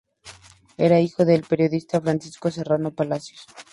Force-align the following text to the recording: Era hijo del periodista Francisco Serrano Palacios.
Era 0.77 0.99
hijo 0.99 1.25
del 1.25 1.43
periodista 1.43 2.01
Francisco 2.01 2.49
Serrano 2.49 2.89
Palacios. 2.91 3.45